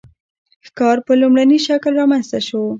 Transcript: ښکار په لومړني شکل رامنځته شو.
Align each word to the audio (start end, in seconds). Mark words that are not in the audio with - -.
ښکار 0.67 0.97
په 1.07 1.13
لومړني 1.21 1.57
شکل 1.67 1.91
رامنځته 2.01 2.39
شو. 2.47 2.61